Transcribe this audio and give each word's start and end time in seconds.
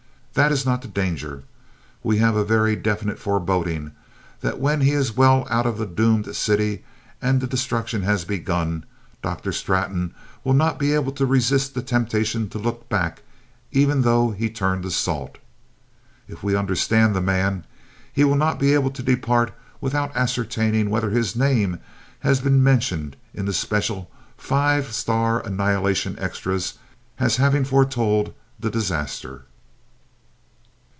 That 0.33 0.53
is 0.53 0.65
not 0.65 0.81
the 0.81 0.87
danger. 0.87 1.43
We 2.03 2.19
have 2.19 2.37
a 2.37 2.45
very 2.45 2.77
definite 2.77 3.19
foreboding 3.19 3.91
that 4.39 4.61
when 4.61 4.79
he 4.79 4.91
is 4.91 5.17
well 5.17 5.45
out 5.49 5.65
of 5.65 5.77
the 5.77 5.85
doomed 5.85 6.33
city 6.37 6.85
and 7.21 7.41
the 7.41 7.47
destruction 7.47 8.03
has 8.03 8.23
begun, 8.23 8.85
Dr. 9.21 9.51
Straton 9.51 10.13
will 10.45 10.53
not 10.53 10.79
be 10.79 10.93
able 10.93 11.11
to 11.11 11.25
resist 11.25 11.73
the 11.75 11.81
temptation 11.81 12.47
to 12.47 12.57
look 12.57 12.87
back 12.87 13.23
even 13.73 14.03
though 14.03 14.29
he 14.31 14.49
turn 14.49 14.81
to 14.83 14.89
salt. 14.89 15.37
If 16.29 16.43
we 16.43 16.55
understand 16.55 17.13
the 17.13 17.19
man, 17.19 17.65
he 18.13 18.23
will 18.23 18.37
not 18.37 18.57
be 18.57 18.73
able 18.73 18.91
to 18.91 19.03
depart 19.03 19.53
without 19.81 20.15
ascertaining 20.15 20.89
whether 20.89 21.09
his 21.09 21.35
name 21.35 21.77
has 22.21 22.39
been 22.39 22.63
mentioned 22.63 23.17
in 23.33 23.47
the 23.47 23.53
special 23.53 24.09
five 24.37 24.93
star 24.93 25.45
annihilation 25.45 26.17
extras 26.19 26.75
as 27.19 27.35
having 27.35 27.65
foretold 27.65 28.33
the 28.57 28.69
disaster. 28.71 29.41